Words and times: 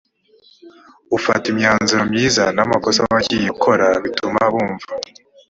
ufata 1.17 1.45
imyanzuro 1.53 2.03
myiza 2.11 2.43
n 2.55 2.59
amakosa 2.65 2.99
wagiye 3.13 3.47
ukora 3.55 3.87
bituma 4.03 4.41
bumva 4.53 4.87